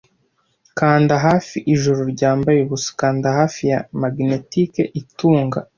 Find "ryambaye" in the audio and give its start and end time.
2.13-2.57